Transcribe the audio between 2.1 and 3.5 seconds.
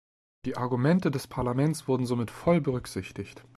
voll berücksichtigt.